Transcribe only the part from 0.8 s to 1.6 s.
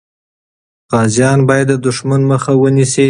غازیان